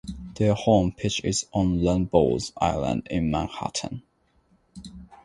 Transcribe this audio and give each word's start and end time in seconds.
Their 0.33 0.55
home 0.55 0.93
pitch 0.93 1.21
is 1.23 1.45
on 1.53 1.85
Randalls 1.85 2.53
Island 2.57 3.05
in 3.11 3.29
Manhattan. 3.29 4.01